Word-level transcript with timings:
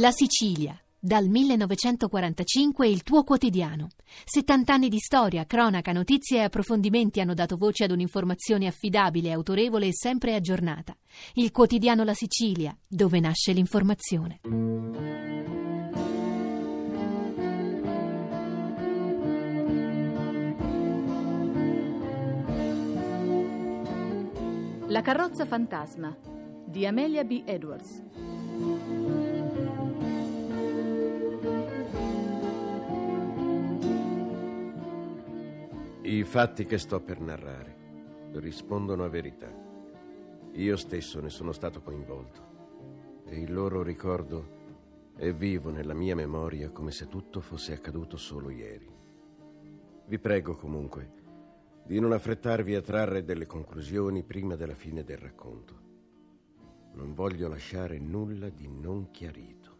La 0.00 0.12
Sicilia, 0.12 0.80
dal 0.96 1.26
1945 1.26 2.86
il 2.86 3.02
tuo 3.02 3.24
quotidiano. 3.24 3.88
70 4.24 4.72
anni 4.72 4.88
di 4.88 5.00
storia, 5.00 5.44
cronaca, 5.44 5.90
notizie 5.90 6.38
e 6.38 6.42
approfondimenti 6.44 7.18
hanno 7.18 7.34
dato 7.34 7.56
voce 7.56 7.82
ad 7.82 7.90
un'informazione 7.90 8.68
affidabile, 8.68 9.32
autorevole 9.32 9.88
e 9.88 9.92
sempre 9.92 10.36
aggiornata. 10.36 10.96
Il 11.34 11.50
quotidiano 11.50 12.04
La 12.04 12.14
Sicilia, 12.14 12.76
dove 12.86 13.18
nasce 13.18 13.50
l'informazione. 13.50 14.38
La 24.86 25.02
carrozza 25.02 25.44
fantasma 25.44 26.16
di 26.64 26.86
Amelia 26.86 27.24
B. 27.24 27.42
Edwards. 27.44 29.07
I 36.08 36.24
fatti 36.24 36.64
che 36.64 36.78
sto 36.78 37.02
per 37.02 37.20
narrare 37.20 38.30
rispondono 38.32 39.04
a 39.04 39.08
verità. 39.08 39.52
Io 40.52 40.76
stesso 40.78 41.20
ne 41.20 41.28
sono 41.28 41.52
stato 41.52 41.82
coinvolto 41.82 43.26
e 43.26 43.38
il 43.38 43.52
loro 43.52 43.82
ricordo 43.82 45.12
è 45.16 45.30
vivo 45.34 45.68
nella 45.68 45.92
mia 45.92 46.14
memoria 46.14 46.70
come 46.70 46.92
se 46.92 47.08
tutto 47.08 47.42
fosse 47.42 47.74
accaduto 47.74 48.16
solo 48.16 48.48
ieri. 48.48 48.90
Vi 50.06 50.18
prego 50.18 50.56
comunque 50.56 51.12
di 51.84 52.00
non 52.00 52.12
affrettarvi 52.12 52.74
a 52.74 52.80
trarre 52.80 53.22
delle 53.22 53.44
conclusioni 53.44 54.22
prima 54.22 54.56
della 54.56 54.74
fine 54.74 55.04
del 55.04 55.18
racconto. 55.18 55.74
Non 56.94 57.12
voglio 57.12 57.48
lasciare 57.48 57.98
nulla 57.98 58.48
di 58.48 58.66
non 58.66 59.10
chiarito. 59.10 59.78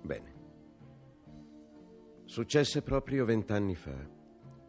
Bene. 0.00 0.34
Successe 2.24 2.80
proprio 2.80 3.26
vent'anni 3.26 3.74
fa 3.74 4.18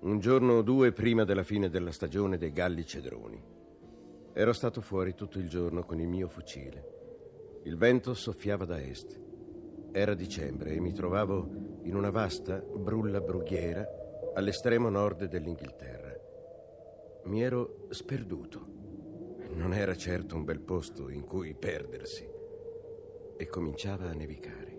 un 0.02 0.20
giorno 0.20 0.54
o 0.54 0.62
due 0.64 0.92
prima 0.92 1.26
della 1.26 1.44
fine 1.44 1.70
della 1.70 1.92
stagione 1.92 2.40
dei 2.40 2.52
galli 2.52 2.86
cedroni. 2.86 3.40
Ero 4.34 4.54
stato 4.54 4.82
fuori 4.82 5.14
tutto 5.14 5.38
il 5.38 5.48
giorno 5.48 5.84
con 5.84 6.00
il 6.00 6.08
mio 6.08 6.28
fucile. 6.28 7.60
Il 7.64 7.78
vento 7.78 8.16
soffiava 8.16 8.66
da 8.66 8.82
est. 8.82 9.20
Era 9.92 10.16
dicembre 10.16 10.72
e 10.72 10.80
mi 10.80 10.92
trovavo 10.92 11.48
in 11.84 11.96
una 11.96 12.10
vasta 12.10 12.58
brulla 12.58 13.22
brughiera 13.22 13.88
all'estremo 14.34 14.90
nord 14.90 15.26
dell'Inghilterra. 15.26 16.18
Mi 17.26 17.44
ero 17.44 17.86
sperduto. 17.90 18.80
Non 19.54 19.72
era 19.74 19.96
certo 19.96 20.36
un 20.36 20.46
bel 20.46 20.62
posto 20.62 21.10
in 21.10 21.26
cui 21.26 21.54
perdersi. 21.54 22.28
E 23.38 23.48
cominciava 23.48 24.10
a 24.10 24.14
nevicare. 24.14 24.72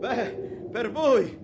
Beh, 0.00 0.30
per 0.72 0.90
voi. 0.90 1.38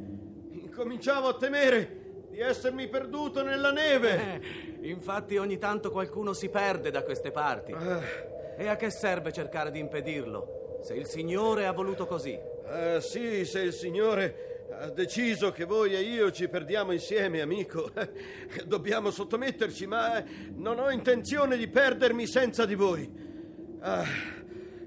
Incominciavo 0.97 1.29
a 1.29 1.35
temere 1.35 2.25
di 2.31 2.41
essermi 2.41 2.89
perduto 2.89 3.43
nella 3.43 3.71
neve. 3.71 4.41
Eh, 4.81 4.89
infatti 4.89 5.37
ogni 5.37 5.59
tanto 5.59 5.91
qualcuno 5.91 6.33
si 6.33 6.49
perde 6.49 6.91
da 6.91 7.03
queste 7.03 7.31
parti. 7.31 7.73
Eh. 7.73 8.63
E 8.65 8.69
a 8.69 8.77
che 8.77 8.89
serve 8.89 9.31
cercare 9.31 9.71
di 9.71 9.79
impedirlo? 9.79 10.79
Se 10.83 10.95
il 10.95 11.05
Signore 11.05 11.67
ha 11.67 11.73
voluto 11.73 12.07
così. 12.07 12.31
Eh, 12.33 13.01
sì, 13.03 13.45
se 13.45 13.61
il 13.61 13.75
Signore 13.75 14.69
ha 14.73 14.89
deciso 14.89 15.53
che 15.53 15.67
voi 15.67 15.95
e 15.95 16.01
io 16.01 16.31
ci 16.31 16.49
perdiamo 16.49 16.93
insieme, 16.93 17.43
amico. 17.43 17.91
Dobbiamo 18.65 19.11
sottometterci, 19.11 19.87
ma 19.87 20.25
non 20.55 20.79
ho 20.79 20.89
intenzione 20.91 21.59
di 21.59 21.69
perdermi 21.69 22.27
senza 22.27 22.65
di 22.65 22.75
voi. 22.75 23.13
Ah. 23.81 24.07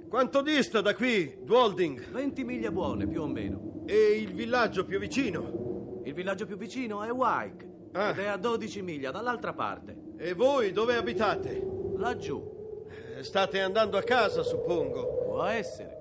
Quanto 0.10 0.42
dista 0.42 0.82
da 0.82 0.96
qui, 0.96 1.38
Dwalding? 1.44 2.10
20 2.10 2.44
miglia 2.44 2.72
buone, 2.72 3.06
più 3.06 3.22
o 3.22 3.28
meno. 3.28 3.84
E 3.86 4.20
il 4.20 4.34
villaggio 4.34 4.84
più 4.84 4.98
vicino? 4.98 5.69
Il 6.10 6.16
villaggio 6.16 6.48
più 6.48 6.58
vicino 6.58 7.04
è 7.04 7.12
Wyke. 7.12 7.68
Ah. 7.92 8.10
Ed 8.10 8.18
è 8.18 8.26
a 8.26 8.36
12 8.36 8.82
miglia 8.82 9.12
dall'altra 9.12 9.54
parte. 9.54 9.96
E 10.18 10.34
voi 10.34 10.72
dove 10.72 10.96
abitate? 10.96 11.64
Laggiù. 11.98 12.88
Eh, 13.16 13.22
state 13.24 13.62
andando 13.62 13.96
a 13.96 14.02
casa, 14.02 14.42
suppongo. 14.42 15.26
Può 15.26 15.44
essere. 15.44 15.98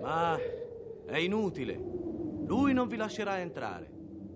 Ma 0.00 0.38
è 1.04 1.18
inutile. 1.18 1.78
Lui 2.46 2.72
non 2.72 2.88
vi 2.88 2.96
lascerà 2.96 3.38
entrare. 3.38 3.86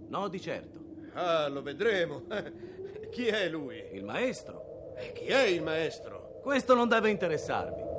No, 0.08 0.28
di 0.28 0.38
certo. 0.38 0.78
Ah, 1.14 1.48
lo 1.48 1.62
vedremo. 1.62 2.24
Chi 3.10 3.28
è 3.28 3.48
lui? 3.48 3.82
Il 3.92 4.04
maestro. 4.04 4.92
E 4.94 5.12
chi 5.12 5.24
è 5.24 5.44
il 5.44 5.62
maestro? 5.62 6.38
Questo 6.42 6.74
non 6.74 6.86
deve 6.86 7.08
interessarvi. 7.08 7.89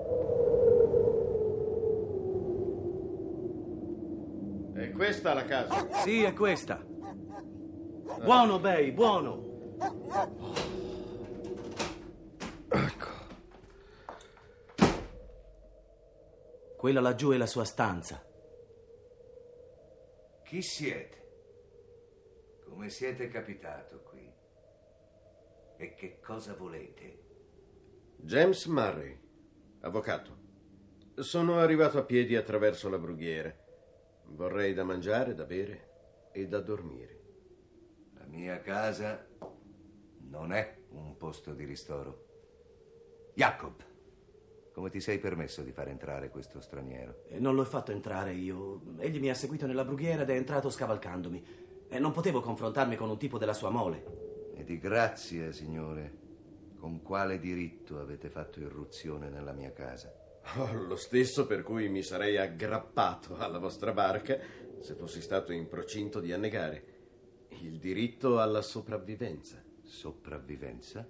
Questa 4.91 5.33
la 5.33 5.45
casa? 5.45 6.01
Sì, 6.03 6.23
è 6.23 6.33
questa. 6.33 6.83
Buono, 8.23 8.59
Bay, 8.59 8.91
buono. 8.91 9.75
Ecco. 12.69 13.07
Quella 16.77 16.99
laggiù 17.01 17.31
è 17.31 17.37
la 17.37 17.45
sua 17.45 17.63
stanza. 17.63 18.23
Chi 20.43 20.61
siete? 20.61 21.19
Come 22.65 22.89
siete 22.89 23.27
capitato 23.29 24.01
qui? 24.01 24.31
E 25.77 25.93
che 25.93 26.19
cosa 26.19 26.53
volete? 26.53 27.19
James 28.17 28.65
Murray, 28.65 29.19
avvocato. 29.81 30.37
Sono 31.15 31.59
arrivato 31.59 31.97
a 31.97 32.03
piedi 32.03 32.35
attraverso 32.35 32.89
la 32.89 32.97
brughiera. 32.97 33.60
Vorrei 34.33 34.73
da 34.73 34.83
mangiare, 34.83 35.33
da 35.33 35.43
bere 35.43 36.29
e 36.31 36.47
da 36.47 36.59
dormire. 36.61 37.19
La 38.17 38.25
mia 38.25 38.59
casa 38.61 39.27
non 40.29 40.53
è 40.53 40.77
un 40.89 41.15
posto 41.17 41.53
di 41.53 41.65
ristoro. 41.65 42.25
Jacob, 43.33 43.73
come 44.73 44.89
ti 44.89 44.99
sei 44.99 45.19
permesso 45.19 45.61
di 45.63 45.71
far 45.71 45.89
entrare 45.89 46.29
questo 46.29 46.61
straniero? 46.61 47.23
Eh, 47.27 47.39
non 47.39 47.55
l'ho 47.55 47.65
fatto 47.65 47.91
entrare 47.91 48.33
io. 48.33 48.81
Egli 48.97 49.19
mi 49.19 49.29
ha 49.29 49.35
seguito 49.35 49.67
nella 49.67 49.85
brughiera 49.85 50.23
ed 50.23 50.29
è 50.29 50.35
entrato 50.35 50.69
scavalcandomi. 50.69 51.45
E 51.89 51.99
non 51.99 52.11
potevo 52.13 52.39
confrontarmi 52.39 52.95
con 52.95 53.09
un 53.09 53.17
tipo 53.17 53.37
della 53.37 53.53
sua 53.53 53.69
mole. 53.69 54.53
E 54.55 54.63
di 54.63 54.79
grazia, 54.79 55.51
signore. 55.51 56.19
Con 56.77 57.01
quale 57.01 57.37
diritto 57.37 57.99
avete 57.99 58.29
fatto 58.29 58.59
irruzione 58.59 59.29
nella 59.29 59.51
mia 59.51 59.71
casa? 59.71 60.20
Oh, 60.57 60.73
lo 60.73 60.95
stesso 60.95 61.45
per 61.45 61.63
cui 61.63 61.87
mi 61.87 62.03
sarei 62.03 62.37
aggrappato 62.37 63.37
alla 63.37 63.59
vostra 63.59 63.93
barca 63.93 64.37
se 64.79 64.95
fossi 64.95 65.21
stato 65.21 65.53
in 65.53 65.67
procinto 65.67 66.19
di 66.19 66.33
annegare. 66.33 66.83
Il 67.61 67.79
diritto 67.79 68.39
alla 68.39 68.61
sopravvivenza. 68.61 69.63
Sopravvivenza? 69.83 71.07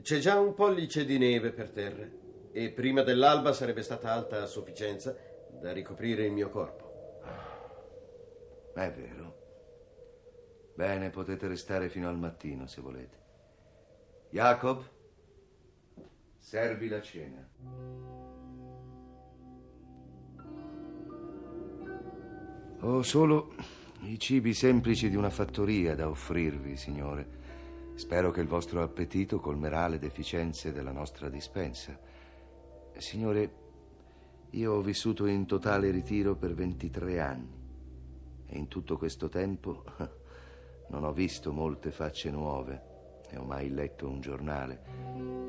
C'è 0.00 0.18
già 0.18 0.38
un 0.38 0.54
pollice 0.54 1.04
di 1.04 1.18
neve 1.18 1.52
per 1.52 1.70
terra 1.70 2.08
e 2.50 2.70
prima 2.70 3.02
dell'alba 3.02 3.52
sarebbe 3.52 3.82
stata 3.82 4.12
alta 4.12 4.42
a 4.42 4.46
sufficienza 4.46 5.16
da 5.50 5.72
ricoprire 5.72 6.24
il 6.24 6.32
mio 6.32 6.48
corpo. 6.48 7.20
È 8.74 8.90
vero. 8.90 9.42
Bene, 10.74 11.10
potete 11.10 11.46
restare 11.46 11.88
fino 11.88 12.08
al 12.08 12.18
mattino 12.18 12.66
se 12.66 12.80
volete. 12.80 13.22
Jacob, 14.30 14.82
servi 16.38 16.88
la 16.88 17.00
cena. 17.00 18.33
Ho 22.84 23.00
solo 23.00 23.54
i 24.02 24.18
cibi 24.18 24.52
semplici 24.52 25.08
di 25.08 25.16
una 25.16 25.30
fattoria 25.30 25.94
da 25.94 26.06
offrirvi, 26.06 26.76
signore. 26.76 27.26
Spero 27.94 28.30
che 28.30 28.42
il 28.42 28.46
vostro 28.46 28.82
appetito 28.82 29.40
colmerà 29.40 29.88
le 29.88 29.96
deficienze 29.96 30.70
della 30.70 30.92
nostra 30.92 31.30
dispensa. 31.30 31.98
Signore, 32.98 33.54
io 34.50 34.74
ho 34.74 34.82
vissuto 34.82 35.24
in 35.24 35.46
totale 35.46 35.90
ritiro 35.90 36.36
per 36.36 36.52
23 36.52 37.20
anni 37.20 37.58
e 38.44 38.58
in 38.58 38.68
tutto 38.68 38.98
questo 38.98 39.30
tempo 39.30 39.82
non 40.90 41.04
ho 41.04 41.12
visto 41.14 41.54
molte 41.54 41.90
facce 41.90 42.30
nuove 42.30 42.82
e 43.30 43.38
ho 43.38 43.44
mai 43.44 43.70
letto 43.70 44.06
un 44.06 44.20
giornale. 44.20 44.82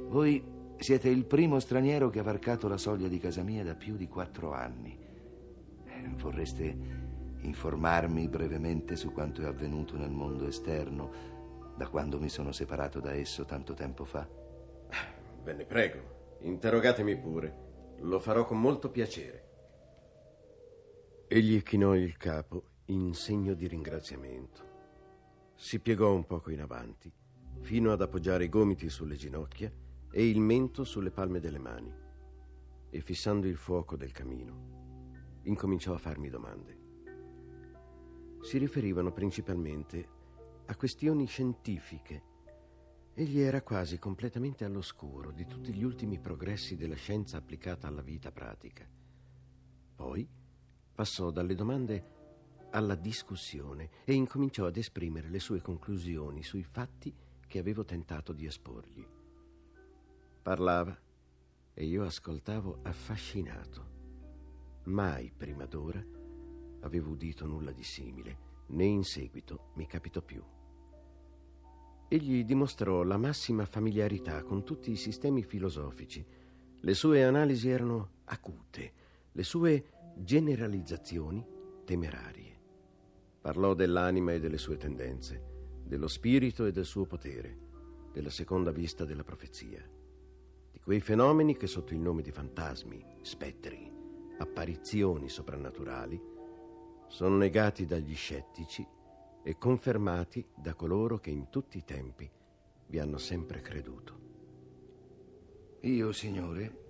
Voi 0.08 0.42
siete 0.78 1.10
il 1.10 1.26
primo 1.26 1.60
straniero 1.60 2.10
che 2.10 2.20
ha 2.20 2.24
varcato 2.24 2.70
la 2.70 2.78
soglia 2.78 3.10
di 3.10 3.20
casa 3.20 3.44
mia 3.44 3.66
da 3.66 3.76
più 3.76 3.98
di 3.98 4.08
quattro 4.08 4.54
anni. 4.54 4.98
Eh, 5.86 6.10
vorreste 6.16 7.05
informarmi 7.46 8.28
brevemente 8.28 8.96
su 8.96 9.12
quanto 9.12 9.42
è 9.42 9.46
avvenuto 9.46 9.96
nel 9.96 10.12
mondo 10.12 10.48
esterno, 10.48 11.34
da 11.78 11.88
quando 11.88 12.20
mi 12.20 12.30
sono 12.30 12.52
separato 12.52 13.00
da 13.00 13.14
esso 13.14 13.46
tanto 13.46 13.74
tempo 13.74 14.04
fa? 14.04 14.28
Ve 15.44 15.54
ne 15.54 15.66
prego, 15.66 16.38
interrogatemi 16.42 17.18
pure. 17.18 17.64
Lo 18.00 18.20
farò 18.20 18.46
con 18.46 18.60
molto 18.60 18.90
piacere. 18.90 19.44
Egli 21.28 21.62
chinò 21.64 21.96
il 21.96 22.18
capo 22.18 22.64
in 22.86 23.14
segno 23.14 23.54
di 23.54 23.68
ringraziamento. 23.68 24.74
Si 25.56 25.80
piegò 25.80 26.14
un 26.14 26.26
poco 26.26 26.52
in 26.52 26.62
avanti, 26.62 27.12
fino 27.62 27.92
ad 27.92 28.02
appoggiare 28.02 28.44
i 28.44 28.50
gomiti 28.50 28.90
sulle 28.90 29.16
ginocchia 29.16 29.72
e 30.12 30.30
il 30.30 30.40
mento 30.40 30.84
sulle 30.84 31.12
palme 31.12 31.40
delle 31.40 31.60
mani, 31.60 31.94
e 32.90 33.02
fissando 33.02 33.48
il 33.48 33.56
fuoco 33.56 33.96
del 33.96 34.12
camino, 34.12 35.40
incominciò 35.44 35.94
a 35.94 35.98
farmi 35.98 36.30
domande. 36.30 36.85
Si 38.46 38.60
riferivano 38.60 39.12
principalmente 39.12 40.08
a 40.68 40.76
questioni 40.76 41.26
scientifiche. 41.26 42.22
Egli 43.16 43.40
era 43.40 43.64
quasi 43.64 43.98
completamente 43.98 44.64
all'oscuro 44.64 45.32
di 45.32 45.48
tutti 45.48 45.74
gli 45.74 45.84
ultimi 45.84 46.20
progressi 46.20 46.76
della 46.76 46.94
scienza 46.94 47.38
applicata 47.38 47.88
alla 47.88 48.04
vita 48.04 48.32
pratica. 48.32 48.88
Poi 49.96 50.30
passò 50.94 51.32
dalle 51.32 51.56
domande 51.56 52.68
alla 52.70 52.94
discussione 52.94 53.90
e 54.04 54.14
incominciò 54.14 54.68
ad 54.68 54.78
esprimere 54.78 55.30
le 55.30 55.40
sue 55.40 55.60
conclusioni 55.60 56.44
sui 56.44 56.64
fatti 56.64 57.12
che 57.48 57.58
avevo 57.58 57.84
tentato 57.84 58.32
di 58.32 58.46
esporgli. 58.46 59.04
Parlava 60.44 60.96
e 61.74 61.84
io 61.84 62.06
ascoltavo 62.06 62.82
affascinato. 62.84 63.94
Mai 64.84 65.32
prima 65.36 65.66
d'ora 65.66 66.25
avevo 66.86 67.12
udito 67.12 67.46
nulla 67.46 67.72
di 67.72 67.84
simile, 67.84 68.38
né 68.68 68.86
in 68.86 69.04
seguito 69.04 69.72
mi 69.76 69.86
capitò 69.86 70.22
più. 70.22 70.42
Egli 72.08 72.46
dimostrò 72.46 73.02
la 73.04 73.18
massima 73.18 73.66
familiarità 73.66 74.44
con 74.44 74.64
tutti 74.64 74.92
i 74.92 74.96
sistemi 74.96 75.44
filosofici. 75.44 76.24
Le 76.80 76.94
sue 76.94 77.24
analisi 77.24 77.70
erano 77.70 78.10
acute, 78.26 78.94
le 79.32 79.44
sue 79.44 79.86
generalizzazioni 80.16 81.44
temerarie. 81.84 82.54
Parlò 83.42 83.74
dell'anima 83.74 84.34
e 84.34 84.40
delle 84.40 84.60
sue 84.60 84.78
tendenze, 84.78 85.82
dello 85.84 86.08
spirito 86.08 86.66
e 86.66 86.72
del 86.72 86.86
suo 86.86 87.06
potere, 87.06 87.58
della 88.12 88.30
seconda 88.30 88.72
vista 88.72 89.04
della 89.04 89.24
profezia, 89.24 89.84
di 90.72 90.80
quei 90.80 91.02
fenomeni 91.02 91.58
che 91.58 91.68
sotto 91.68 91.94
il 91.94 92.00
nome 92.00 92.22
di 92.22 92.32
fantasmi, 92.32 93.04
spettri, 93.22 93.92
apparizioni 94.38 95.28
soprannaturali 95.28 96.34
sono 97.08 97.38
negati 97.38 97.86
dagli 97.86 98.16
scettici 98.16 98.86
e 99.44 99.58
confermati 99.58 100.46
da 100.56 100.74
coloro 100.74 101.20
che 101.20 101.30
in 101.30 101.50
tutti 101.50 101.78
i 101.78 101.84
tempi 101.84 102.30
vi 102.88 103.00
hanno 103.00 103.18
sempre 103.18 103.62
creduto. 103.62 104.20
Io, 105.82 106.12
Signore, 106.12 106.84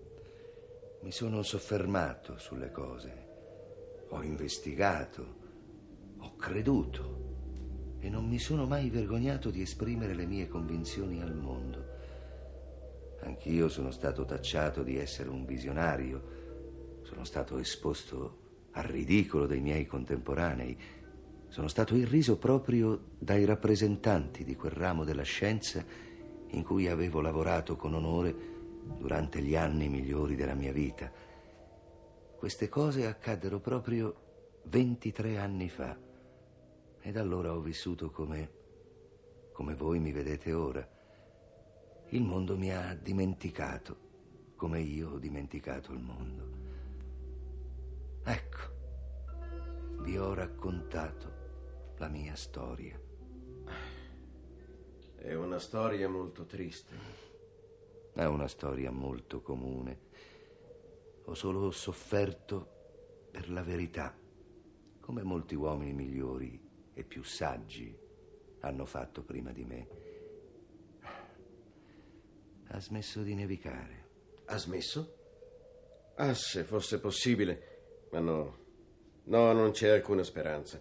mi 1.02 1.12
sono 1.12 1.42
soffermato 1.44 2.38
sulle 2.38 2.72
cose, 2.72 3.28
ho 4.10 4.24
investigato, 4.24 5.36
ho 6.18 6.36
creduto 6.38 7.98
e 8.00 8.10
non 8.10 8.28
mi 8.28 8.40
sono 8.40 8.66
mai 8.66 8.90
vergognato 8.90 9.50
di 9.50 9.62
esprimere 9.62 10.14
le 10.14 10.26
mie 10.26 10.48
convinzioni 10.48 11.22
al 11.22 11.36
mondo. 11.36 11.94
Anch'io 13.22 13.68
sono 13.68 13.92
stato 13.92 14.24
tacciato 14.24 14.82
di 14.84 14.98
essere 14.98 15.30
un 15.30 15.46
visionario, 15.46 17.02
sono 17.04 17.24
stato 17.24 17.58
esposto 17.58 18.44
al 18.76 18.84
ridicolo 18.84 19.46
dei 19.46 19.62
miei 19.62 19.86
contemporanei, 19.86 20.78
sono 21.48 21.68
stato 21.68 21.96
irriso 21.96 22.38
proprio 22.38 23.12
dai 23.18 23.46
rappresentanti 23.46 24.44
di 24.44 24.56
quel 24.56 24.74
ramo 24.74 25.04
della 25.04 25.24
scienza 25.24 25.84
in 26.50 26.64
cui 26.64 26.88
avevo 26.88 27.22
lavorato 27.22 27.76
con 27.76 27.94
onore 27.94 28.36
durante 28.98 29.42
gli 29.42 29.56
anni 29.56 29.88
migliori 29.88 30.36
della 30.36 30.54
mia 30.54 30.74
vita. 30.74 31.12
Queste 32.38 32.68
cose 32.68 33.06
accaddero 33.06 33.60
proprio 33.60 34.62
23 34.64 35.38
anni 35.38 35.70
fa 35.70 35.98
ed 37.00 37.18
allora 37.18 37.54
ho 37.54 37.62
vissuto 37.62 38.12
come, 38.12 38.52
come 39.54 39.76
voi 39.76 40.00
mi 40.00 40.12
vedete 40.12 40.52
ora. 40.52 40.88
Il 42.10 42.24
mondo 42.24 42.58
mi 42.58 42.72
ha 42.72 42.94
dimenticato 42.94 44.04
come 44.56 44.82
io 44.82 45.12
ho 45.12 45.18
dimenticato 45.18 45.92
il 45.94 46.00
mondo. 46.00 46.65
Vi 50.06 50.20
ho 50.20 50.36
raccontato 50.36 51.94
la 51.98 52.08
mia 52.08 52.36
storia. 52.36 52.96
È 55.16 55.34
una 55.34 55.58
storia 55.58 56.08
molto 56.08 56.46
triste. 56.46 56.94
È 58.14 58.24
una 58.24 58.48
storia 58.48 58.92
molto 58.92 59.42
comune. 59.42 60.00
Ho 61.26 61.34
solo 61.34 61.72
sofferto 61.72 63.30
per 63.32 63.50
la 63.50 63.64
verità, 63.64 64.16
come 65.00 65.24
molti 65.24 65.56
uomini 65.56 65.92
migliori 65.92 66.62
e 66.94 67.04
più 67.04 67.24
saggi 67.24 67.98
hanno 68.60 68.86
fatto 68.86 69.24
prima 69.24 69.52
di 69.52 69.64
me. 69.64 69.88
Ha 72.68 72.80
smesso 72.80 73.24
di 73.24 73.34
nevicare. 73.34 74.10
Ha 74.46 74.58
smesso? 74.58 75.16
Ah, 76.18 76.36
se 76.36 76.64
fosse 76.64 77.00
possibile. 77.00 78.08
Ma 78.12 78.20
no. 78.20 78.65
No, 79.26 79.52
non 79.54 79.72
c'è 79.72 79.90
alcuna 79.90 80.24
speranza. 80.24 80.80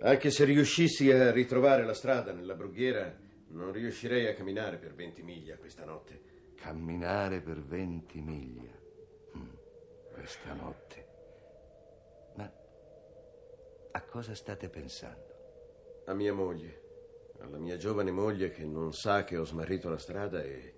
Anche 0.00 0.30
se 0.30 0.44
riuscissi 0.44 1.10
a 1.10 1.30
ritrovare 1.30 1.84
la 1.84 1.94
strada 1.94 2.32
nella 2.32 2.54
brughiera, 2.54 3.14
non 3.48 3.72
riuscirei 3.72 4.26
a 4.26 4.34
camminare 4.34 4.78
per 4.78 4.94
20 4.94 5.22
miglia 5.22 5.56
questa 5.56 5.84
notte. 5.84 6.20
Camminare 6.56 7.40
per 7.40 7.62
20 7.62 8.20
miglia. 8.20 8.70
Mm, 9.36 9.48
questa 10.12 10.52
notte. 10.54 11.06
Ma 12.34 12.52
a 13.92 14.02
cosa 14.02 14.34
state 14.34 14.68
pensando? 14.68 15.30
A 16.06 16.14
mia 16.14 16.32
moglie, 16.32 16.80
alla 17.40 17.58
mia 17.58 17.76
giovane 17.76 18.10
moglie 18.10 18.50
che 18.50 18.64
non 18.64 18.92
sa 18.94 19.24
che 19.24 19.36
ho 19.36 19.44
smarrito 19.44 19.88
la 19.88 19.98
strada 19.98 20.42
e, 20.42 20.74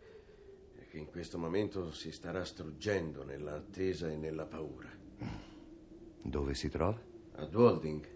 e 0.74 0.86
che 0.86 0.98
in 0.98 1.06
questo 1.06 1.38
momento 1.38 1.92
si 1.92 2.10
starà 2.10 2.44
struggendo 2.44 3.22
nella 3.22 3.54
attesa 3.54 4.10
e 4.10 4.16
nella 4.16 4.46
paura. 4.46 5.03
Dove 6.26 6.54
si 6.54 6.70
trova? 6.70 6.98
A 7.34 7.44
Dwalding, 7.44 8.08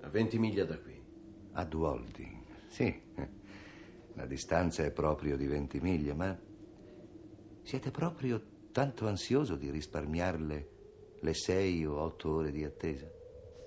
a 0.00 0.08
20 0.08 0.38
miglia 0.38 0.64
da 0.64 0.78
qui. 0.78 0.98
A 1.52 1.64
Dwalding, 1.64 2.38
sì. 2.68 3.02
La 4.14 4.24
distanza 4.24 4.82
è 4.82 4.90
proprio 4.90 5.36
di 5.36 5.46
20 5.46 5.78
miglia, 5.80 6.14
ma 6.14 6.36
siete 7.62 7.90
proprio 7.90 8.40
tanto 8.72 9.06
ansioso 9.06 9.56
di 9.56 9.70
risparmiarle 9.70 10.68
le 11.20 11.34
sei 11.34 11.84
o 11.84 11.98
otto 12.00 12.30
ore 12.30 12.50
di 12.50 12.64
attesa? 12.64 13.06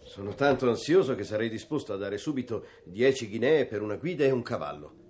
Sono 0.01 0.33
tanto 0.33 0.67
ansioso 0.67 1.13
che 1.13 1.23
sarei 1.23 1.50
disposto 1.50 1.93
a 1.93 1.97
dare 1.97 2.17
subito 2.17 2.65
10 2.85 3.29
ghinee 3.29 3.67
per 3.67 3.83
una 3.83 3.97
guida 3.97 4.25
e 4.25 4.31
un 4.31 4.41
cavallo. 4.41 5.01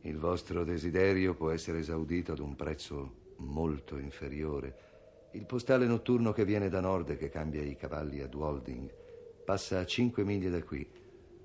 Il 0.00 0.18
vostro 0.18 0.64
desiderio 0.64 1.34
può 1.34 1.50
essere 1.50 1.78
esaudito 1.78 2.32
ad 2.32 2.40
un 2.40 2.56
prezzo 2.56 3.34
molto 3.36 3.96
inferiore. 3.96 4.90
Il 5.34 5.46
postale 5.46 5.86
notturno 5.86 6.32
che 6.32 6.44
viene 6.44 6.68
da 6.68 6.80
nord 6.80 7.08
e 7.10 7.16
che 7.16 7.30
cambia 7.30 7.62
i 7.62 7.74
cavalli 7.74 8.20
a 8.20 8.26
Dwalding 8.26 8.92
passa 9.46 9.78
a 9.78 9.86
5 9.86 10.24
miglia 10.24 10.50
da 10.50 10.62
qui 10.62 10.86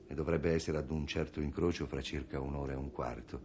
e 0.06 0.14
dovrebbe 0.14 0.52
essere 0.52 0.78
ad 0.78 0.92
un 0.92 1.08
certo 1.08 1.40
incrocio 1.40 1.86
fra 1.88 2.02
circa 2.02 2.42
un'ora 2.42 2.74
e 2.74 2.76
un 2.76 2.92
quarto. 2.92 3.42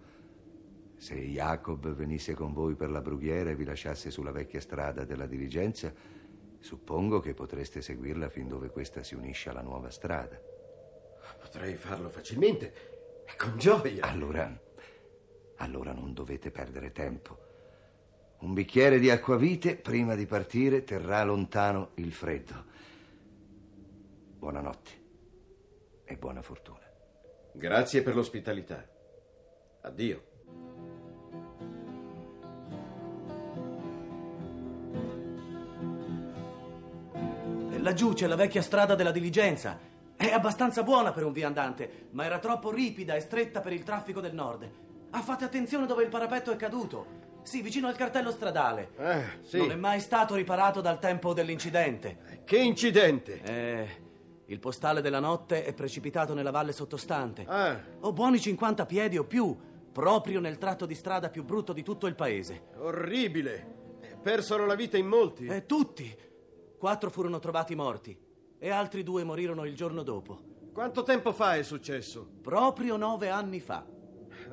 Se 0.97 1.15
Jacob 1.15 1.95
venisse 1.95 2.35
con 2.35 2.53
voi 2.53 2.75
per 2.75 2.91
la 2.91 3.01
brughiera 3.01 3.51
e 3.51 3.55
vi 3.55 3.65
lasciasse 3.65 4.11
sulla 4.11 4.33
vecchia 4.33 4.61
strada 4.61 5.05
della 5.05 5.27
diligenza, 5.27 5.93
suppongo 6.59 7.21
che 7.21 7.35
potreste 7.35 7.81
seguirla 7.81 8.29
fin 8.29 8.49
dove 8.49 8.69
questa 8.71 9.05
si 9.05 9.15
unisce 9.15 9.49
alla 9.49 9.63
nuova 9.63 9.91
strada. 9.91 10.41
Potrei 11.41 11.77
farlo 11.77 12.09
facilmente 12.09 13.23
e 13.25 13.37
con 13.37 13.57
gioia. 13.59 14.07
Allora, 14.07 14.61
allora 15.59 15.93
non 15.93 16.13
dovete 16.13 16.51
perdere 16.51 16.91
tempo. 16.91 17.51
Un 18.43 18.55
bicchiere 18.55 18.99
di 18.99 19.09
acquavite 19.09 19.77
prima 19.77 20.17
di 20.17 20.27
partire 20.27 20.83
terrà 20.83 21.23
lontano 21.23 21.91
il 21.95 22.13
freddo. 22.13 22.65
Buonanotte 24.37 24.91
e 26.03 26.17
buona 26.17 26.43
fortuna. 26.43 26.81
Grazie 27.53 28.03
per 28.03 28.17
l'ospitalità. 28.17 28.85
Addio. 29.83 30.25
Laggiù 37.79 38.13
c'è 38.13 38.27
la 38.27 38.35
vecchia 38.35 38.63
strada 38.63 38.97
della 38.97 39.13
diligenza. 39.13 39.79
È 40.17 40.33
abbastanza 40.33 40.83
buona 40.83 41.13
per 41.13 41.25
un 41.25 41.33
viandante, 41.33 42.09
ma 42.11 42.25
era 42.25 42.41
troppo 42.41 42.73
ripida 42.73 43.15
e 43.15 43.21
stretta 43.21 43.61
per 43.61 43.73
il 43.73 43.85
traffico 43.85 44.21
del 44.21 44.35
nord. 44.35 44.69
Ah, 45.11 45.23
fate 45.23 45.45
attenzione 45.45 45.87
dove 45.87 46.03
il 46.03 46.09
parapetto 46.09 46.51
è 46.51 46.57
caduto. 46.57 47.22
Sì, 47.43 47.61
vicino 47.63 47.89
al 47.89 47.97
cartello 47.97 48.31
stradale. 48.31 48.91
Eh, 48.97 49.23
sì. 49.43 49.59
Non 49.59 49.73
è 49.73 49.75
mai 49.77 50.01
stato 50.01 50.35
riparato 50.35 50.81
dal 50.81 50.99
tempo 50.99 51.33
dell'incidente. 51.33 52.41
Che 52.45 52.57
incidente! 52.59 53.43
Eh, 53.43 53.89
Il 54.47 54.59
postale 54.59 55.01
della 55.01 55.21
notte 55.21 55.65
è 55.65 55.73
precipitato 55.73 56.35
nella 56.35 56.51
valle 56.51 56.73
sottostante. 56.73 57.45
Ah, 57.47 57.81
Ho 58.01 58.13
buoni 58.13 58.39
50 58.41 58.85
piedi 58.87 59.17
o 59.19 59.25
più, 59.25 59.57
proprio 59.91 60.41
nel 60.41 60.59
tratto 60.59 60.85
di 60.87 60.95
strada 60.95 61.31
più 61.31 61.43
brutto 61.45 61.73
di 61.73 61.83
tutto 61.83 62.07
il 62.07 62.15
paese. 62.15 62.65
orribile. 62.79 63.81
Persero 64.23 64.67
la 64.67 64.75
vita 64.75 64.97
in 64.97 65.07
molti. 65.07 65.47
E 65.47 65.67
tutti! 65.67 66.15
Quattro 66.79 67.11
furono 67.11 67.39
trovati 67.39 67.75
morti 67.75 68.17
e 68.59 68.71
altri 68.71 69.03
due 69.03 69.25
morirono 69.25 69.65
il 69.65 69.75
giorno 69.75 70.03
dopo. 70.03 70.39
Quanto 70.73 71.03
tempo 71.03 71.33
fa 71.33 71.57
è 71.57 71.63
successo? 71.63 72.29
Proprio 72.41 72.97
nove 72.97 73.29
anni 73.31 73.61
fa. 73.61 73.85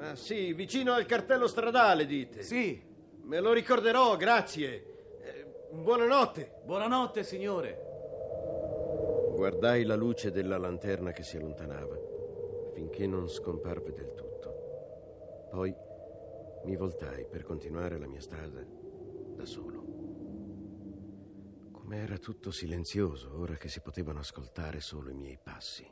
Ah, 0.01 0.15
sì, 0.15 0.53
vicino 0.53 0.93
al 0.93 1.05
cartello 1.05 1.45
stradale, 1.47 2.05
dite. 2.05 2.41
Sì, 2.41 2.81
Me 3.23 3.39
lo 3.41 3.53
ricorderò, 3.53 4.15
grazie. 4.17 5.19
Eh, 5.21 5.45
buonanotte. 5.71 6.61
buonanotte, 6.63 7.23
signore. 7.23 7.85
Guardai 9.35 9.83
la 9.83 9.95
luce 9.95 10.31
della 10.31 10.57
lanterna 10.57 11.11
che 11.11 11.21
si 11.21 11.37
allontanava, 11.37 11.95
finché 12.73 13.05
non 13.05 13.27
scomparve 13.27 13.93
del 13.93 14.13
tutto. 14.15 15.47
Poi 15.51 15.75
mi 16.63 16.75
voltai 16.75 17.25
per 17.25 17.43
continuare 17.43 17.99
la 17.99 18.07
mia 18.07 18.19
strada 18.19 18.65
da 19.35 19.45
solo. 19.45 19.85
Com'era 21.71 22.17
tutto 22.17 22.49
silenzioso 22.51 23.37
ora 23.39 23.55
che 23.55 23.67
si 23.69 23.79
potevano 23.81 24.19
ascoltare 24.19 24.79
solo 24.79 25.11
i 25.11 25.15
miei 25.15 25.37
passi. 25.41 25.87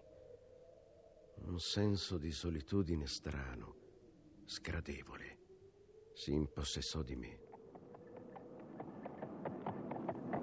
Un 1.45 1.59
senso 1.59 2.17
di 2.17 2.31
solitudine 2.31 3.05
strano, 3.05 3.75
sgradevole, 4.47 5.37
si 6.13 6.31
impossessò 6.33 7.01
di 7.01 7.15
me. 7.17 7.39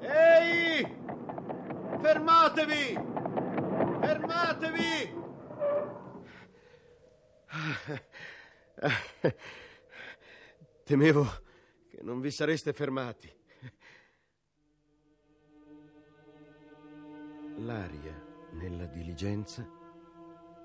Ehi! 0.01 0.85
Fermatevi! 2.03 2.99
Fermatevi! 4.03 5.23
Temevo 10.85 11.25
che 11.89 12.03
non 12.03 12.21
vi 12.21 12.31
sareste 12.31 12.75
fermati. 12.75 13.33
L'aria 17.57 18.23
nella 18.51 18.85
diligenza 18.85 19.67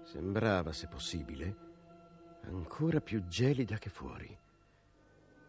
sembrava, 0.04 0.74
se 0.74 0.90
possibile, 0.90 1.69
ancora 2.48 3.02
più 3.02 3.26
gelida 3.28 3.78
che 3.78 3.90
fuori 3.90 4.38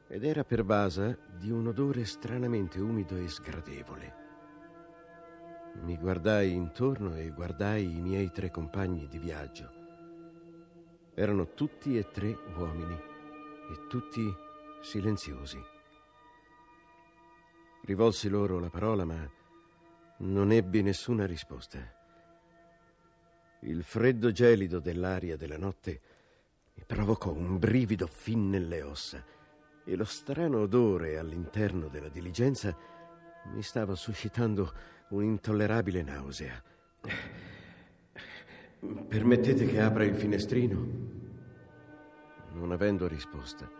ed 0.09 0.25
era 0.25 0.43
pervasa 0.43 1.17
di 1.39 1.51
un 1.51 1.69
odore 1.69 2.05
stranamente 2.05 2.81
umido 2.81 3.17
e 3.17 3.29
sgradevole. 3.29 4.15
Mi 5.83 5.97
guardai 5.97 6.53
intorno 6.53 7.15
e 7.15 7.31
guardai 7.31 7.85
i 7.85 8.01
miei 8.01 8.33
tre 8.33 8.51
compagni 8.51 9.07
di 9.07 9.19
viaggio. 9.19 9.71
Erano 11.15 11.55
tutti 11.55 11.97
e 11.97 12.09
tre 12.11 12.37
uomini 12.57 12.95
e 12.95 13.87
tutti 13.89 14.21
silenziosi. 14.83 15.63
Rivolsi 17.83 18.29
loro 18.29 18.59
la 18.59 18.69
parola, 18.69 19.05
ma 19.05 19.31
non 20.19 20.51
ebbi 20.51 20.83
nessuna 20.83 21.25
risposta. 21.25 21.79
Il 23.61 23.85
freddo 23.85 24.33
gelido 24.33 24.81
dell'aria 24.81 25.37
della 25.37 25.57
notte 25.57 26.01
provocò 26.91 27.31
un 27.31 27.57
brivido 27.57 28.09
fin 28.09 28.51
nelle 28.51 28.83
ossa 28.83 29.25
e 29.85 29.95
lo 29.95 30.05
strano 30.05 30.63
odore 30.63 31.19
all'interno 31.19 31.87
della 31.87 32.09
diligenza 32.09 32.77
mi 33.53 33.63
stava 33.63 33.95
suscitando 33.95 34.73
un'intollerabile 35.11 36.03
nausea. 36.03 36.61
Permettete 39.07 39.67
che 39.67 39.81
apra 39.81 40.03
il 40.03 40.17
finestrino? 40.17 40.87
Non 42.55 42.73
avendo 42.73 43.07
risposta, 43.07 43.71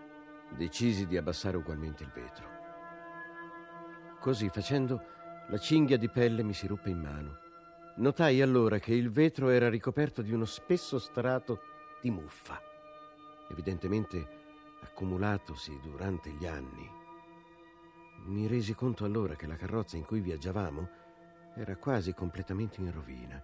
decisi 0.57 1.09
di 1.09 1.17
abbassare 1.17 1.57
ugualmente 1.57 2.05
il 2.05 2.13
vetro. 2.15 2.49
Così 4.21 4.49
facendo, 4.51 5.03
la 5.49 5.59
cinghia 5.59 5.97
di 5.97 6.09
pelle 6.09 6.45
mi 6.45 6.55
si 6.55 6.69
ruppe 6.69 6.91
in 6.91 7.01
mano. 7.01 7.39
Notai 7.97 8.41
allora 8.41 8.79
che 8.79 8.95
il 8.95 9.11
vetro 9.11 9.49
era 9.49 9.69
ricoperto 9.69 10.23
di 10.23 10.33
uno 10.33 10.45
spesso 10.45 11.01
strato 11.01 11.61
di 12.01 12.11
muffa, 12.11 12.70
evidentemente 13.51 14.39
accumulatosi 14.83 15.79
durante 15.83 16.31
gli 16.31 16.47
anni. 16.47 16.89
Mi 18.25 18.47
resi 18.47 18.75
conto 18.75 19.05
allora 19.05 19.35
che 19.35 19.47
la 19.47 19.57
carrozza 19.57 19.97
in 19.97 20.05
cui 20.05 20.21
viaggiavamo 20.21 20.89
era 21.57 21.77
quasi 21.77 22.15
completamente 22.15 22.81
in 22.81 22.93
rovina. 22.93 23.43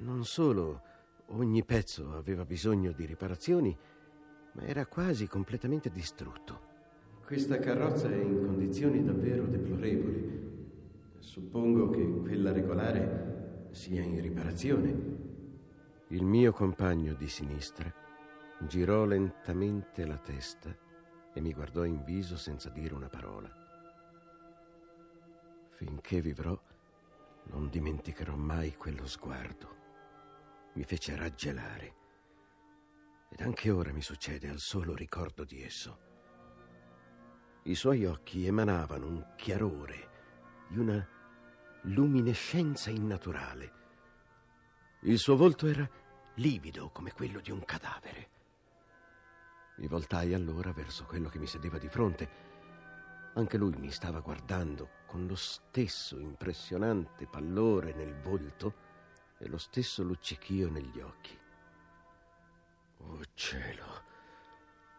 Non 0.00 0.24
solo 0.24 0.82
ogni 1.26 1.64
pezzo 1.64 2.14
aveva 2.14 2.44
bisogno 2.44 2.92
di 2.92 3.04
riparazioni, 3.04 3.76
ma 4.52 4.62
era 4.62 4.86
quasi 4.86 5.26
completamente 5.26 5.90
distrutto. 5.90 6.66
Questa 7.24 7.58
carrozza 7.58 8.10
è 8.10 8.16
in 8.16 8.38
condizioni 8.38 9.04
davvero 9.04 9.44
deplorevoli. 9.44 10.46
Suppongo 11.18 11.90
che 11.90 12.10
quella 12.20 12.52
regolare 12.52 13.68
sia 13.70 14.02
in 14.02 14.20
riparazione. 14.20 15.16
Il 16.08 16.24
mio 16.24 16.52
compagno 16.52 17.12
di 17.12 17.28
sinistra 17.28 18.06
girò 18.60 19.04
lentamente 19.04 20.04
la 20.04 20.18
testa 20.18 20.76
e 21.32 21.40
mi 21.40 21.52
guardò 21.52 21.84
in 21.84 22.02
viso 22.02 22.36
senza 22.36 22.70
dire 22.70 22.94
una 22.94 23.08
parola. 23.08 23.48
Finché 25.70 26.20
vivrò, 26.20 26.60
non 27.44 27.68
dimenticherò 27.68 28.34
mai 28.34 28.74
quello 28.74 29.06
sguardo. 29.06 29.76
Mi 30.74 30.82
fece 30.82 31.14
raggelare. 31.14 31.94
Ed 33.30 33.40
anche 33.42 33.70
ora 33.70 33.92
mi 33.92 34.02
succede 34.02 34.48
al 34.48 34.58
solo 34.58 34.94
ricordo 34.94 35.44
di 35.44 35.62
esso. 35.62 36.06
I 37.64 37.74
suoi 37.74 38.06
occhi 38.06 38.46
emanavano 38.46 39.06
un 39.06 39.34
chiarore 39.36 40.08
di 40.68 40.78
una 40.78 41.06
luminescenza 41.82 42.90
innaturale. 42.90 43.72
Il 45.02 45.18
suo 45.18 45.36
volto 45.36 45.66
era 45.68 45.88
livido 46.34 46.90
come 46.90 47.12
quello 47.12 47.40
di 47.40 47.52
un 47.52 47.64
cadavere. 47.64 48.37
Mi 49.78 49.86
voltai 49.86 50.34
allora 50.34 50.72
verso 50.72 51.04
quello 51.04 51.28
che 51.28 51.38
mi 51.38 51.46
sedeva 51.46 51.78
di 51.78 51.88
fronte. 51.88 52.46
Anche 53.34 53.56
lui 53.56 53.76
mi 53.76 53.90
stava 53.92 54.18
guardando 54.18 54.90
con 55.06 55.26
lo 55.26 55.36
stesso 55.36 56.18
impressionante 56.18 57.26
pallore 57.26 57.94
nel 57.94 58.14
volto 58.20 58.74
e 59.38 59.46
lo 59.46 59.58
stesso 59.58 60.02
luccichio 60.02 60.68
negli 60.68 61.00
occhi. 61.00 61.38
Oh 62.98 63.22
cielo, 63.34 64.02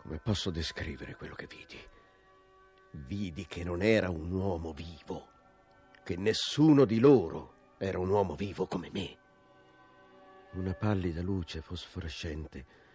come 0.01 0.19
posso 0.19 0.50
descrivere 0.50 1.15
quello 1.15 1.36
che 1.36 1.48
vidi? 1.48 1.77
Vidi 2.91 3.45
che 3.45 3.65
non 3.65 3.81
era 3.81 4.09
un 4.09 4.31
uomo 4.31 4.71
vivo, 4.71 5.27
che 6.05 6.15
nessuno 6.15 6.86
di 6.86 7.00
loro 7.00 7.75
era 7.77 8.00
un 8.00 8.09
uomo 8.09 8.36
vivo 8.36 8.65
come 8.65 8.89
me. 8.93 9.17
Una 10.53 10.74
pallida 10.74 11.21
luce 11.21 11.62
fosforescente 11.62 12.88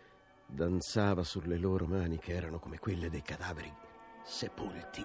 danzava 0.47 1.23
sulle 1.23 1.59
loro 1.59 1.87
mani 1.87 2.19
che 2.19 2.33
erano 2.33 2.59
come 2.59 2.79
quelle 2.79 3.11
dei 3.11 3.23
cadaveri 3.23 3.73
sepolti 4.23 5.05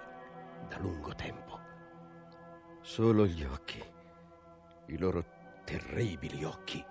da 0.67 0.77
lungo 0.79 1.13
tempo. 1.13 1.59
Solo 2.81 3.25
gli 3.25 3.43
occhi, 3.43 3.83
i 4.87 4.97
loro 4.97 5.25
terribili 5.65 6.43
occhi, 6.43 6.83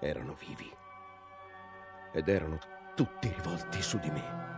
erano 0.00 0.34
vivi 0.34 0.70
ed 2.12 2.28
erano 2.28 2.58
tutti 2.94 3.28
rivolti 3.28 3.80
su 3.82 3.98
di 3.98 4.10
me. 4.10 4.49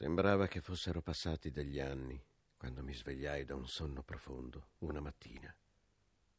Sembrava 0.00 0.46
che 0.46 0.62
fossero 0.62 1.02
passati 1.02 1.50
degli 1.50 1.78
anni 1.78 2.18
quando 2.56 2.82
mi 2.82 2.94
svegliai 2.94 3.44
da 3.44 3.54
un 3.54 3.68
sonno 3.68 4.02
profondo 4.02 4.68
una 4.78 4.98
mattina 4.98 5.54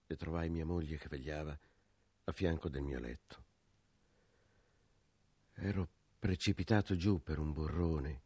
e 0.08 0.16
trovai 0.16 0.50
mia 0.50 0.66
moglie 0.66 0.98
che 0.98 1.08
vegliava 1.08 1.56
a 2.24 2.32
fianco 2.32 2.70
del 2.70 2.82
mio 2.82 3.00
letto. 3.00 3.44
Ero 5.54 5.88
precipitato 6.18 6.96
giù 6.96 7.22
per 7.22 7.38
un 7.38 7.54
burrone 7.54 8.22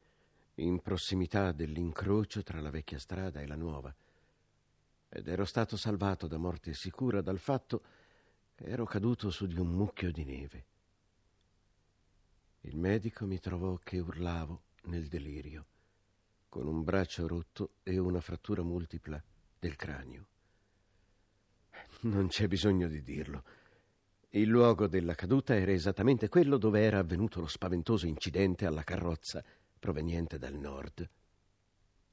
in 0.56 0.80
prossimità 0.80 1.52
dell'incrocio 1.52 2.42
tra 2.42 2.62
la 2.62 2.70
vecchia 2.70 2.98
strada 2.98 3.42
e 3.42 3.46
la 3.46 3.58
nuova 3.58 3.94
ed 5.10 5.28
ero 5.28 5.44
stato 5.44 5.76
salvato 5.76 6.28
da 6.28 6.38
morte 6.38 6.74
sicura 6.74 7.20
dal 7.20 7.40
fatto 7.40 7.84
che 8.56 8.64
ero 8.64 8.86
caduto 8.86 9.30
su 9.32 9.48
di 9.48 9.60
un 9.60 9.68
mucchio 9.68 10.14
di 10.14 10.24
neve. 10.24 10.66
Il 12.62 12.78
medico 12.78 13.26
mi 13.26 13.42
trovò 13.42 13.78
che 13.84 14.00
urlavo 14.00 14.62
nel 14.86 15.08
delirio, 15.08 15.66
con 16.50 16.68
un 16.68 16.84
braccio 16.84 17.28
rotto 17.28 17.76
e 17.84 17.98
una 17.98 18.22
frattura 18.22 18.64
multipla 18.64 19.22
del 19.60 19.76
cranio. 19.76 20.28
Non 22.02 22.28
c'è 22.28 22.48
bisogno 22.48 22.88
di 22.88 23.02
dirlo. 23.02 23.44
Il 24.30 24.48
luogo 24.48 24.88
della 24.88 25.16
caduta 25.16 25.56
era 25.56 25.72
esattamente 25.72 26.30
quello 26.30 26.58
dove 26.58 26.82
era 26.82 27.00
avvenuto 27.00 27.40
lo 27.40 27.48
spaventoso 27.48 28.06
incidente 28.06 28.66
alla 28.66 28.84
carrozza 28.84 29.44
proveniente 29.80 30.38
dal 30.38 30.56
nord 30.56 31.10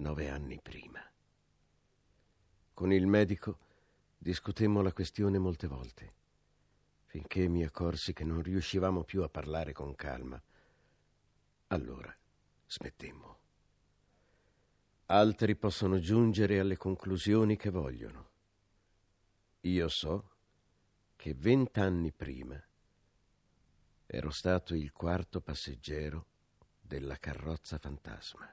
nove 0.02 0.28
anni 0.28 0.60
prima. 0.60 1.00
Con 2.74 2.92
il 2.92 3.06
medico 3.06 3.58
discutemmo 4.18 4.82
la 4.82 4.92
questione 4.92 5.38
molte 5.38 5.68
volte, 5.68 6.14
finché 7.04 7.48
mi 7.48 7.62
accorsi 7.62 8.12
che 8.12 8.24
non 8.24 8.42
riuscivamo 8.42 9.04
più 9.04 9.22
a 9.22 9.28
parlare 9.28 9.72
con 9.72 9.94
calma. 9.94 10.42
Allora 11.68 12.14
smettemmo. 12.72 13.36
Altri 15.06 15.56
possono 15.56 15.98
giungere 15.98 16.58
alle 16.58 16.78
conclusioni 16.78 17.56
che 17.56 17.68
vogliono. 17.68 18.30
Io 19.60 19.88
so 19.88 20.30
che 21.16 21.34
vent'anni 21.34 22.12
prima 22.12 22.58
ero 24.06 24.30
stato 24.30 24.74
il 24.74 24.90
quarto 24.90 25.42
passeggero 25.42 26.26
della 26.80 27.18
carrozza 27.18 27.76
fantasma. 27.76 28.50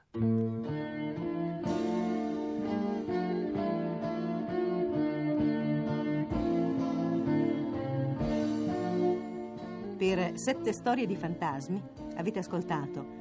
Per 9.96 10.38
Sette 10.38 10.72
storie 10.72 11.06
di 11.06 11.16
fantasmi 11.16 11.82
avete 12.16 12.38
ascoltato 12.38 13.19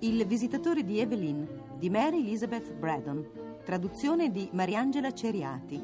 Il 0.00 0.24
visitatore 0.26 0.84
di 0.84 1.00
Evelyn 1.00 1.44
di 1.76 1.90
Mary 1.90 2.20
Elizabeth 2.20 2.72
Braddon, 2.72 3.26
traduzione 3.64 4.30
di 4.30 4.48
Mariangela 4.52 5.12
Ceriati 5.12 5.82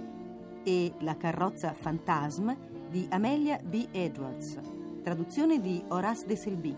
e 0.62 0.92
La 1.00 1.16
carrozza 1.16 1.72
fantasma 1.72 2.56
di 2.88 3.08
Amelia 3.10 3.58
B. 3.58 3.88
Edwards, 3.90 4.56
traduzione 5.02 5.60
di 5.60 5.82
Horace 5.88 6.26
de 6.26 6.36
Selby, 6.36 6.76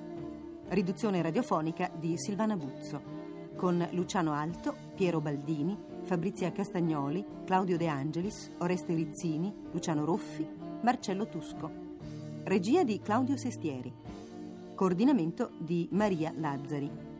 riduzione 0.68 1.20
radiofonica 1.20 1.90
di 1.94 2.16
Silvana 2.16 2.56
Buzzo, 2.56 3.02
con 3.54 3.86
Luciano 3.90 4.32
Alto, 4.32 4.74
Piero 4.94 5.20
Baldini, 5.20 5.76
Fabrizia 6.04 6.50
Castagnoli, 6.52 7.22
Claudio 7.44 7.76
De 7.76 7.86
Angelis, 7.86 8.50
Oreste 8.60 8.94
Rizzini, 8.94 9.52
Luciano 9.72 10.06
Roffi, 10.06 10.48
Marcello 10.80 11.28
Tusco. 11.28 11.70
Regia 12.44 12.82
di 12.82 12.98
Claudio 13.00 13.36
Sestieri. 13.36 13.92
Coordinamento 14.74 15.50
di 15.58 15.86
Maria 15.90 16.32
Lazzari. 16.34 17.15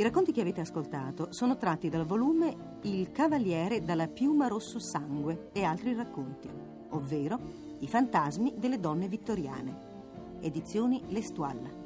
I 0.00 0.02
racconti 0.02 0.32
che 0.32 0.40
avete 0.40 0.62
ascoltato 0.62 1.26
sono 1.30 1.58
tratti 1.58 1.90
dal 1.90 2.06
volume 2.06 2.78
Il 2.84 3.12
Cavaliere 3.12 3.84
dalla 3.84 4.08
piuma 4.08 4.46
rosso 4.46 4.78
sangue 4.78 5.50
e 5.52 5.62
altri 5.62 5.92
racconti, 5.92 6.48
ovvero 6.88 7.38
i 7.80 7.86
fantasmi 7.86 8.54
delle 8.56 8.80
donne 8.80 9.08
vittoriane. 9.08 10.38
Edizioni 10.40 11.02
L'Estualla. 11.08 11.79